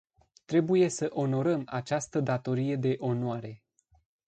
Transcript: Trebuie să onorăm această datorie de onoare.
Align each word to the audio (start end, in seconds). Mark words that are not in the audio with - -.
Trebuie 0.45 0.89
să 0.89 1.07
onorăm 1.09 1.61
această 1.65 2.19
datorie 2.19 2.75
de 2.75 2.95
onoare. 2.99 3.63